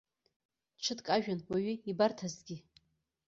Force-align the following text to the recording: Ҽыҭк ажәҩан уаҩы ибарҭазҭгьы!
Ҽыҭк 0.83 1.07
ажәҩан 1.15 1.39
уаҩы 1.49 1.73
ибарҭазҭгьы! 1.89 2.57